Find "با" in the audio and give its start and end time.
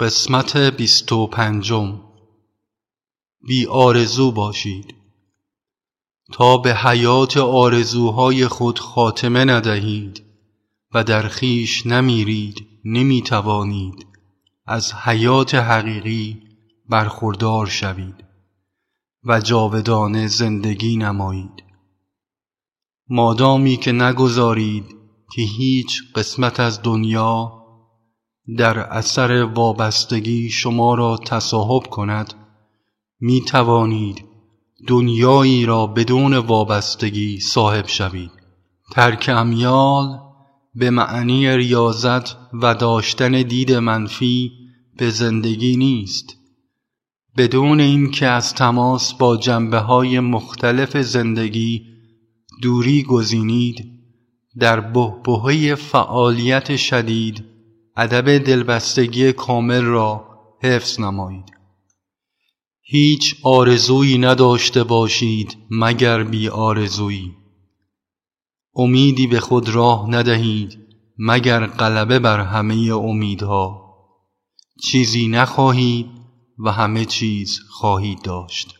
49.14-49.36